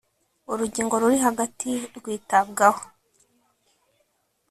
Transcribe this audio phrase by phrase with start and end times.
[0.51, 2.83] urugingo ruri hagati rwitabwaho.